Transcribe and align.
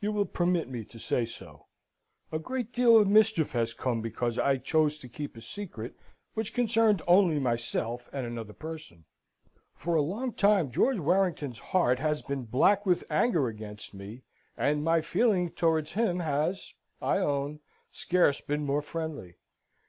"You 0.00 0.12
will 0.12 0.24
permit 0.24 0.68
me 0.68 0.84
to 0.84 1.00
say 1.00 1.24
so. 1.24 1.66
A 2.30 2.38
great 2.38 2.72
deal 2.72 2.96
of 2.96 3.08
mischief 3.08 3.50
has 3.54 3.74
come 3.74 4.00
because 4.00 4.38
I 4.38 4.56
chose 4.58 4.96
to 4.98 5.08
keep 5.08 5.36
a 5.36 5.40
secret 5.40 5.96
which 6.34 6.54
concerned 6.54 7.02
only 7.08 7.40
myself 7.40 8.08
and 8.12 8.24
another 8.24 8.52
person. 8.52 9.04
For 9.74 9.96
a 9.96 10.00
long 10.00 10.32
time 10.34 10.70
George 10.70 11.00
Warrington's 11.00 11.58
heart 11.58 11.98
has 11.98 12.22
been 12.22 12.44
black 12.44 12.86
with 12.86 13.02
anger 13.10 13.48
against 13.48 13.94
me, 13.94 14.22
and 14.56 14.84
my 14.84 15.00
feeling 15.00 15.50
towards 15.50 15.94
him 15.94 16.20
has, 16.20 16.72
I 17.02 17.18
own, 17.18 17.58
scarce 17.90 18.40
been 18.40 18.64
more 18.64 18.80
friendly. 18.82 19.38